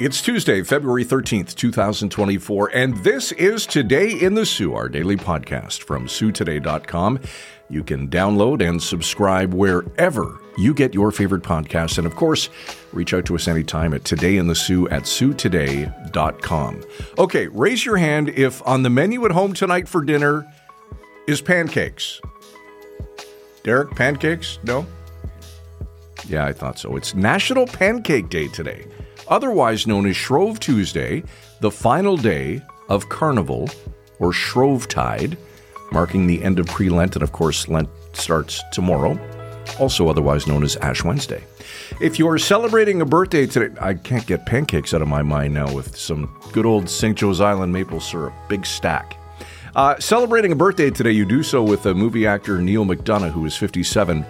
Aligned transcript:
It's 0.00 0.22
Tuesday, 0.22 0.62
February 0.62 1.04
13th, 1.04 1.56
2024, 1.56 2.70
and 2.72 2.96
this 2.98 3.32
is 3.32 3.66
Today 3.66 4.12
in 4.12 4.34
the 4.34 4.46
Soo, 4.46 4.72
our 4.74 4.88
daily 4.88 5.16
podcast 5.16 5.82
from 5.82 6.06
SooToday.com. 6.06 7.18
You 7.68 7.82
can 7.82 8.06
download 8.08 8.64
and 8.66 8.80
subscribe 8.80 9.52
wherever 9.52 10.38
you 10.56 10.72
get 10.72 10.94
your 10.94 11.10
favorite 11.10 11.42
podcasts. 11.42 11.98
And 11.98 12.06
of 12.06 12.14
course, 12.14 12.48
reach 12.92 13.12
out 13.12 13.24
to 13.24 13.34
us 13.34 13.48
anytime 13.48 13.92
at 13.92 14.04
Today 14.04 14.36
in 14.36 14.46
the 14.46 14.54
Soo 14.54 14.88
at 14.88 15.02
SooToday.com. 15.02 16.82
Okay, 17.18 17.48
raise 17.48 17.84
your 17.84 17.96
hand 17.96 18.28
if 18.28 18.64
on 18.64 18.84
the 18.84 18.90
menu 18.90 19.24
at 19.24 19.32
home 19.32 19.52
tonight 19.52 19.88
for 19.88 20.04
dinner 20.04 20.46
is 21.26 21.40
pancakes. 21.40 22.20
Derek, 23.64 23.90
pancakes? 23.96 24.60
No? 24.62 24.86
Yeah, 26.26 26.44
I 26.44 26.52
thought 26.52 26.78
so. 26.78 26.96
It's 26.96 27.14
National 27.14 27.66
Pancake 27.66 28.28
Day 28.28 28.48
today 28.48 28.84
otherwise 29.28 29.86
known 29.86 30.06
as 30.06 30.16
Shrove 30.16 30.58
Tuesday, 30.60 31.22
the 31.60 31.70
final 31.70 32.16
day 32.16 32.60
of 32.88 33.08
Carnival 33.08 33.68
or 34.18 34.32
Shrovetide, 34.32 35.36
marking 35.92 36.26
the 36.26 36.42
end 36.42 36.58
of 36.58 36.66
pre 36.66 36.88
Lent, 36.88 37.16
and 37.16 37.22
of 37.22 37.32
course, 37.32 37.68
Lent 37.68 37.88
starts 38.12 38.62
tomorrow, 38.72 39.18
also 39.78 40.08
otherwise 40.08 40.46
known 40.46 40.62
as 40.62 40.76
Ash 40.76 41.04
Wednesday. 41.04 41.42
If 42.00 42.18
you're 42.18 42.38
celebrating 42.38 43.00
a 43.00 43.06
birthday 43.06 43.46
today, 43.46 43.74
I 43.80 43.94
can't 43.94 44.26
get 44.26 44.46
pancakes 44.46 44.94
out 44.94 45.02
of 45.02 45.08
my 45.08 45.22
mind 45.22 45.54
now 45.54 45.72
with 45.72 45.96
some 45.96 46.34
good 46.52 46.66
old 46.66 46.88
St. 46.88 47.16
Joe's 47.16 47.40
Island 47.40 47.72
maple 47.72 48.00
syrup, 48.00 48.34
big 48.48 48.66
stack. 48.66 49.17
Uh, 49.78 49.96
celebrating 50.00 50.50
a 50.50 50.56
birthday 50.56 50.90
today, 50.90 51.12
you 51.12 51.24
do 51.24 51.40
so 51.40 51.62
with 51.62 51.86
a 51.86 51.94
movie 51.94 52.26
actor 52.26 52.60
Neal 52.60 52.84
McDonough, 52.84 53.30
who 53.30 53.46
is 53.46 53.56
57, 53.56 54.26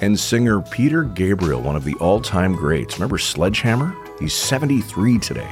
and 0.00 0.20
singer 0.20 0.60
Peter 0.60 1.02
Gabriel, 1.02 1.60
one 1.60 1.74
of 1.74 1.82
the 1.82 1.94
all 1.94 2.20
time 2.20 2.54
greats. 2.54 3.00
Remember 3.00 3.18
Sledgehammer? 3.18 3.92
He's 4.20 4.32
73 4.32 5.18
today. 5.18 5.50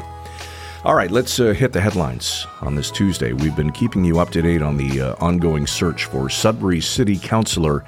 All 0.84 0.94
right, 0.94 1.10
let's 1.10 1.40
uh, 1.40 1.46
hit 1.46 1.72
the 1.72 1.80
headlines 1.80 2.46
on 2.60 2.76
this 2.76 2.92
Tuesday. 2.92 3.32
We've 3.32 3.56
been 3.56 3.72
keeping 3.72 4.04
you 4.04 4.20
up 4.20 4.30
to 4.30 4.40
date 4.40 4.62
on 4.62 4.76
the 4.76 5.00
uh, 5.00 5.14
ongoing 5.18 5.66
search 5.66 6.04
for 6.04 6.30
Sudbury 6.30 6.80
City 6.80 7.18
Councilor 7.18 7.84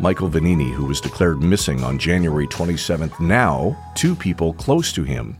Michael 0.00 0.28
Vagnini, 0.28 0.72
who 0.72 0.86
was 0.86 1.00
declared 1.00 1.40
missing 1.40 1.84
on 1.84 1.96
January 1.96 2.48
27th. 2.48 3.20
Now, 3.20 3.76
two 3.94 4.16
people 4.16 4.52
close 4.54 4.92
to 4.94 5.04
him 5.04 5.36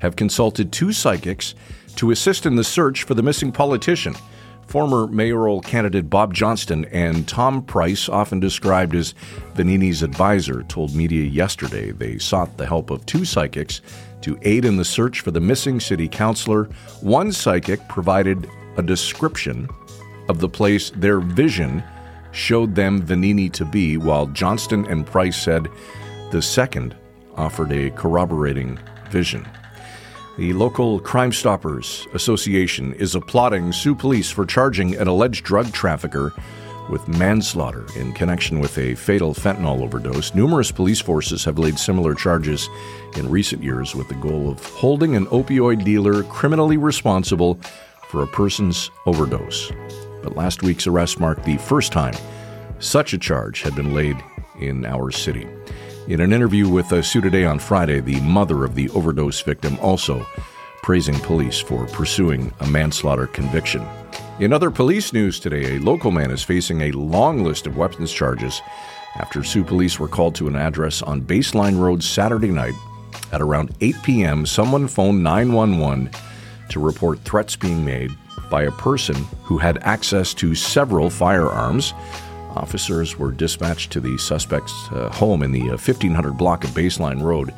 have 0.00 0.16
consulted 0.16 0.70
two 0.70 0.92
psychics 0.92 1.54
to 1.96 2.10
assist 2.10 2.44
in 2.44 2.56
the 2.56 2.64
search 2.64 3.04
for 3.04 3.14
the 3.14 3.22
missing 3.22 3.50
politician. 3.50 4.14
Former 4.66 5.06
mayoral 5.06 5.60
candidate 5.60 6.10
Bob 6.10 6.34
Johnston 6.34 6.84
and 6.86 7.28
Tom 7.28 7.62
Price, 7.62 8.08
often 8.08 8.40
described 8.40 8.94
as 8.94 9.14
Vagnini's 9.54 10.02
advisor, 10.02 10.62
told 10.64 10.94
media 10.94 11.24
yesterday 11.24 11.92
they 11.92 12.18
sought 12.18 12.56
the 12.56 12.66
help 12.66 12.90
of 12.90 13.06
two 13.06 13.24
psychics 13.24 13.80
to 14.22 14.38
aid 14.42 14.64
in 14.64 14.76
the 14.76 14.84
search 14.84 15.20
for 15.20 15.30
the 15.30 15.40
missing 15.40 15.78
city 15.78 16.08
councilor. 16.08 16.64
One 17.00 17.30
psychic 17.30 17.86
provided 17.88 18.48
a 18.76 18.82
description 18.82 19.68
of 20.28 20.40
the 20.40 20.48
place 20.48 20.90
their 20.90 21.20
vision 21.20 21.84
showed 22.32 22.74
them 22.74 23.02
Vagnini 23.02 23.52
to 23.52 23.64
be, 23.64 23.96
while 23.96 24.26
Johnston 24.26 24.86
and 24.86 25.06
Price 25.06 25.40
said 25.40 25.68
the 26.30 26.42
second 26.42 26.96
offered 27.36 27.70
a 27.70 27.90
corroborating 27.90 28.78
vision. 29.10 29.46
The 30.36 30.52
local 30.52 30.98
Crime 30.98 31.30
Stoppers 31.30 32.08
Association 32.12 32.92
is 32.94 33.14
applauding 33.14 33.70
Soo 33.70 33.94
Police 33.94 34.32
for 34.32 34.44
charging 34.44 34.96
an 34.96 35.06
alleged 35.06 35.44
drug 35.44 35.72
trafficker 35.72 36.32
with 36.90 37.06
manslaughter 37.06 37.86
in 37.94 38.12
connection 38.12 38.58
with 38.58 38.76
a 38.76 38.96
fatal 38.96 39.32
fentanyl 39.32 39.80
overdose. 39.82 40.34
Numerous 40.34 40.72
police 40.72 41.00
forces 41.00 41.44
have 41.44 41.60
laid 41.60 41.78
similar 41.78 42.16
charges 42.16 42.68
in 43.16 43.30
recent 43.30 43.62
years 43.62 43.94
with 43.94 44.08
the 44.08 44.16
goal 44.16 44.50
of 44.50 44.64
holding 44.74 45.14
an 45.14 45.26
opioid 45.26 45.84
dealer 45.84 46.24
criminally 46.24 46.78
responsible 46.78 47.60
for 48.08 48.24
a 48.24 48.28
person's 48.28 48.90
overdose. 49.06 49.70
But 50.24 50.36
last 50.36 50.64
week's 50.64 50.88
arrest 50.88 51.20
marked 51.20 51.44
the 51.44 51.58
first 51.58 51.92
time 51.92 52.14
such 52.80 53.12
a 53.12 53.18
charge 53.18 53.62
had 53.62 53.76
been 53.76 53.94
laid 53.94 54.16
in 54.60 54.84
our 54.84 55.12
city. 55.12 55.46
In 56.06 56.20
an 56.20 56.34
interview 56.34 56.68
with 56.68 56.92
uh, 56.92 57.00
Soo 57.00 57.22
Today 57.22 57.46
on 57.46 57.58
Friday, 57.58 57.98
the 58.00 58.20
mother 58.20 58.62
of 58.62 58.74
the 58.74 58.90
overdose 58.90 59.40
victim 59.40 59.78
also 59.80 60.26
praising 60.82 61.18
police 61.20 61.60
for 61.60 61.86
pursuing 61.86 62.52
a 62.60 62.66
manslaughter 62.66 63.26
conviction. 63.26 63.86
In 64.38 64.52
other 64.52 64.70
police 64.70 65.14
news 65.14 65.40
today, 65.40 65.76
a 65.76 65.80
local 65.80 66.10
man 66.10 66.30
is 66.30 66.42
facing 66.42 66.82
a 66.82 66.92
long 66.92 67.42
list 67.42 67.66
of 67.66 67.78
weapons 67.78 68.12
charges 68.12 68.60
after 69.14 69.42
Soo 69.42 69.64
police 69.64 69.98
were 69.98 70.06
called 70.06 70.34
to 70.34 70.46
an 70.46 70.56
address 70.56 71.00
on 71.00 71.22
Baseline 71.22 71.78
Road 71.78 72.02
Saturday 72.02 72.50
night 72.50 72.74
at 73.32 73.40
around 73.40 73.74
8 73.80 73.96
p.m. 74.02 74.44
Someone 74.44 74.86
phoned 74.86 75.24
911 75.24 76.10
to 76.68 76.80
report 76.80 77.20
threats 77.20 77.56
being 77.56 77.82
made 77.82 78.10
by 78.50 78.64
a 78.64 78.72
person 78.72 79.16
who 79.44 79.56
had 79.56 79.78
access 79.78 80.34
to 80.34 80.54
several 80.54 81.08
firearms. 81.08 81.94
Officers 82.56 83.18
were 83.18 83.32
dispatched 83.32 83.90
to 83.92 84.00
the 84.00 84.16
suspect's 84.18 84.72
uh, 84.92 85.10
home 85.10 85.42
in 85.42 85.52
the 85.52 85.62
uh, 85.62 85.76
1500 85.76 86.36
block 86.36 86.64
of 86.64 86.70
Baseline 86.70 87.22
Road, 87.22 87.50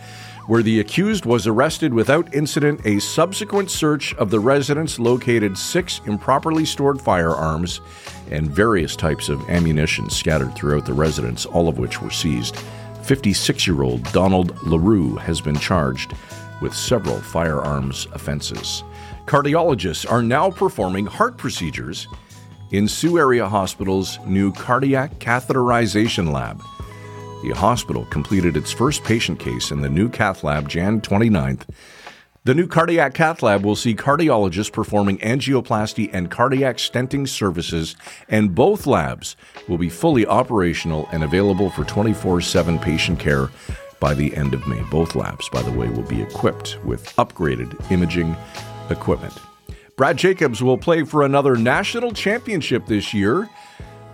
where 0.46 0.62
the 0.62 0.80
accused 0.80 1.26
was 1.26 1.46
arrested 1.46 1.92
without 1.92 2.34
incident. 2.34 2.80
A 2.84 3.00
subsequent 3.00 3.70
search 3.70 4.14
of 4.14 4.30
the 4.30 4.40
residence 4.40 4.98
located 4.98 5.58
six 5.58 6.00
improperly 6.06 6.64
stored 6.64 7.00
firearms 7.00 7.80
and 8.30 8.50
various 8.50 8.96
types 8.96 9.28
of 9.28 9.48
ammunition 9.50 10.08
scattered 10.08 10.54
throughout 10.54 10.86
the 10.86 10.92
residence, 10.92 11.46
all 11.46 11.68
of 11.68 11.78
which 11.78 12.00
were 12.00 12.10
seized. 12.10 12.56
56 13.02 13.66
year 13.66 13.82
old 13.82 14.02
Donald 14.12 14.60
LaRue 14.64 15.16
has 15.16 15.40
been 15.40 15.58
charged 15.58 16.14
with 16.60 16.74
several 16.74 17.20
firearms 17.20 18.06
offenses. 18.12 18.82
Cardiologists 19.26 20.10
are 20.10 20.22
now 20.22 20.50
performing 20.50 21.06
heart 21.06 21.36
procedures 21.36 22.08
in 22.70 22.88
Sault 22.88 23.18
Area 23.18 23.48
Hospital's 23.48 24.18
new 24.26 24.52
cardiac 24.52 25.18
catheterization 25.18 26.32
lab. 26.32 26.62
The 27.42 27.50
hospital 27.50 28.06
completed 28.06 28.56
its 28.56 28.72
first 28.72 29.04
patient 29.04 29.38
case 29.38 29.70
in 29.70 29.82
the 29.82 29.88
new 29.88 30.08
cath 30.08 30.42
lab 30.42 30.68
Jan 30.68 31.00
29th. 31.00 31.62
The 32.44 32.54
new 32.54 32.66
cardiac 32.66 33.14
cath 33.14 33.42
lab 33.42 33.64
will 33.64 33.76
see 33.76 33.94
cardiologists 33.94 34.72
performing 34.72 35.18
angioplasty 35.18 36.10
and 36.12 36.30
cardiac 36.30 36.76
stenting 36.76 37.28
services, 37.28 37.96
and 38.28 38.54
both 38.54 38.86
labs 38.86 39.36
will 39.68 39.78
be 39.78 39.88
fully 39.88 40.26
operational 40.26 41.08
and 41.12 41.24
available 41.24 41.70
for 41.70 41.84
24 41.84 42.40
7 42.40 42.78
patient 42.78 43.18
care 43.18 43.48
by 44.00 44.14
the 44.14 44.36
end 44.36 44.54
of 44.54 44.66
May. 44.66 44.80
Both 44.90 45.14
labs, 45.14 45.48
by 45.48 45.62
the 45.62 45.72
way, 45.72 45.88
will 45.88 46.02
be 46.04 46.22
equipped 46.22 46.78
with 46.84 47.14
upgraded 47.16 47.90
imaging 47.90 48.36
equipment. 48.90 49.34
Brad 49.96 50.18
Jacobs 50.18 50.62
will 50.62 50.76
play 50.76 51.04
for 51.04 51.22
another 51.22 51.56
national 51.56 52.12
championship 52.12 52.84
this 52.84 53.14
year, 53.14 53.48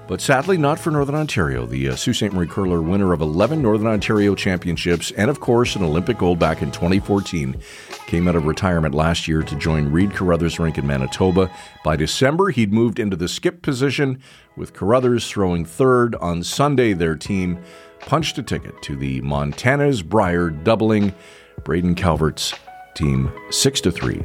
but 0.06 0.20
sadly 0.20 0.56
not 0.56 0.78
for 0.78 0.92
Northern 0.92 1.16
Ontario. 1.16 1.66
The 1.66 1.88
uh, 1.88 1.96
Sault 1.96 2.14
Ste. 2.14 2.32
Marie 2.32 2.46
curler 2.46 2.80
winner 2.80 3.12
of 3.12 3.20
11 3.20 3.60
Northern 3.60 3.88
Ontario 3.88 4.36
championships 4.36 5.10
and, 5.10 5.28
of 5.28 5.40
course, 5.40 5.74
an 5.74 5.82
Olympic 5.82 6.18
gold 6.18 6.38
back 6.38 6.62
in 6.62 6.70
2014 6.70 7.60
came 8.06 8.28
out 8.28 8.36
of 8.36 8.46
retirement 8.46 8.94
last 8.94 9.26
year 9.26 9.42
to 9.42 9.56
join 9.56 9.90
Reid 9.90 10.12
Carruthers 10.14 10.60
rink 10.60 10.78
in 10.78 10.86
Manitoba. 10.86 11.50
By 11.82 11.96
December, 11.96 12.50
he'd 12.50 12.72
moved 12.72 13.00
into 13.00 13.16
the 13.16 13.26
skip 13.26 13.60
position, 13.62 14.22
with 14.56 14.74
Carruthers 14.74 15.28
throwing 15.28 15.64
third. 15.64 16.14
On 16.14 16.44
Sunday, 16.44 16.92
their 16.92 17.16
team 17.16 17.58
punched 17.98 18.38
a 18.38 18.44
ticket 18.44 18.80
to 18.82 18.94
the 18.94 19.20
Montana's 19.22 20.00
Brier, 20.00 20.48
doubling 20.48 21.12
Braden 21.64 21.96
Calvert's 21.96 22.54
team 22.94 23.32
6 23.50 23.80
to 23.80 23.90
3 23.90 24.22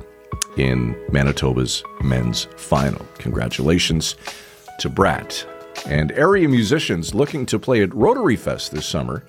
in 0.60 0.96
Manitoba's 1.12 1.84
men's 2.02 2.48
final. 2.58 3.06
Congratulations 3.18 4.16
to 4.80 4.90
Brad. 4.90 5.36
And 5.86 6.12
area 6.14 6.50
musicians 6.50 7.14
looking 7.14 7.46
to 7.48 7.60
play 7.60 7.82
at 7.84 7.94
Rotary 7.94 8.36
Fest 8.36 8.72
this 8.72 8.86
summer 8.86 9.24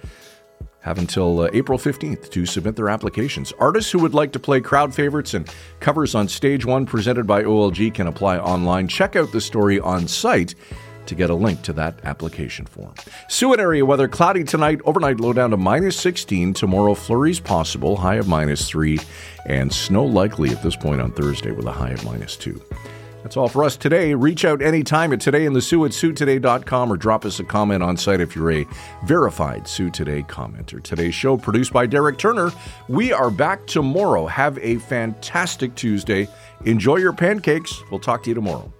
have 0.80 0.98
until 0.98 1.40
uh, 1.40 1.50
April 1.52 1.78
15th 1.78 2.30
to 2.30 2.46
submit 2.46 2.76
their 2.76 2.88
applications. 2.88 3.52
Artists 3.58 3.90
who 3.90 3.98
would 3.98 4.14
like 4.14 4.32
to 4.32 4.38
play 4.38 4.60
crowd 4.60 4.94
favorites 4.94 5.34
and 5.34 5.52
covers 5.80 6.14
on 6.14 6.28
Stage 6.28 6.64
1 6.64 6.86
presented 6.86 7.26
by 7.26 7.42
OLG 7.42 7.92
can 7.92 8.06
apply 8.06 8.38
online. 8.38 8.88
Check 8.88 9.16
out 9.16 9.32
the 9.32 9.40
story 9.40 9.80
on 9.80 10.08
site 10.08 10.54
to 11.08 11.14
get 11.14 11.30
a 11.30 11.34
link 11.34 11.62
to 11.62 11.72
that 11.74 11.98
application 12.04 12.64
form. 12.64 12.94
Seward 13.28 13.60
area 13.60 13.84
weather 13.84 14.08
cloudy 14.08 14.44
tonight, 14.44 14.80
overnight 14.84 15.20
low 15.20 15.32
down 15.32 15.50
to 15.50 15.56
minus 15.56 15.98
16. 15.98 16.54
Tomorrow, 16.54 16.94
flurries 16.94 17.40
possible, 17.40 17.96
high 17.96 18.16
of 18.16 18.28
minus 18.28 18.68
3, 18.68 18.98
and 19.46 19.72
snow 19.72 20.04
likely 20.04 20.50
at 20.50 20.62
this 20.62 20.76
point 20.76 21.00
on 21.00 21.12
Thursday 21.12 21.50
with 21.50 21.66
a 21.66 21.72
high 21.72 21.90
of 21.90 22.04
minus 22.04 22.36
2. 22.36 22.62
That's 23.22 23.36
all 23.36 23.48
for 23.48 23.64
us 23.64 23.76
today. 23.76 24.14
Reach 24.14 24.44
out 24.44 24.62
anytime 24.62 25.12
at 25.12 25.20
today 25.20 25.44
in 25.44 25.52
the 25.52 25.60
or 26.92 26.96
drop 26.96 27.24
us 27.24 27.40
a 27.40 27.44
comment 27.44 27.82
on 27.82 27.96
site 27.96 28.20
if 28.20 28.36
you're 28.36 28.52
a 28.52 28.66
verified 29.04 29.66
Soo 29.66 29.90
Today 29.90 30.22
commenter. 30.22 30.82
Today's 30.82 31.14
show 31.14 31.36
produced 31.36 31.72
by 31.72 31.86
Derek 31.86 32.16
Turner. 32.16 32.52
We 32.88 33.12
are 33.12 33.30
back 33.30 33.66
tomorrow. 33.66 34.26
Have 34.26 34.56
a 34.58 34.76
fantastic 34.78 35.74
Tuesday. 35.74 36.28
Enjoy 36.64 36.96
your 36.96 37.12
pancakes. 37.12 37.82
We'll 37.90 38.00
talk 38.00 38.22
to 38.22 38.30
you 38.30 38.34
tomorrow. 38.34 38.72